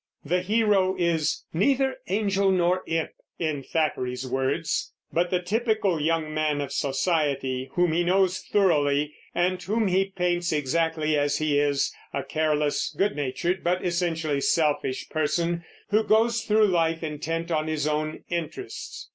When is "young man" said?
6.01-6.59